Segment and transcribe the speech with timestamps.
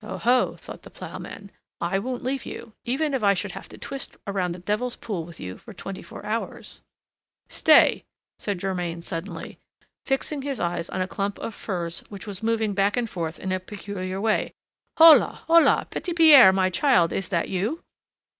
[0.00, 1.50] "Oho!" thought the ploughman,
[1.80, 2.72] "I won't leave you!
[2.84, 6.02] even if I should have to twist around the Devil's Pool with you for twenty
[6.02, 6.82] four hours!"
[7.48, 8.04] "Stay!"
[8.38, 9.58] said Germain suddenly,
[10.06, 13.50] fixing his eyes on a clump of furze which was moving back and forth in
[13.50, 14.54] a peculiar way:
[15.00, 15.40] "holà!
[15.48, 15.90] holà!
[15.90, 17.82] Petit Pierre, my child, is that you?"